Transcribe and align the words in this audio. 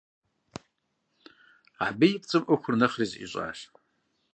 Абы 1.85 2.07
и 2.11 2.17
пцӏым 2.21 2.43
ӏуэхур 2.45 2.75
нэхъри 2.79 3.05
зэӏищӏащ. 3.11 3.59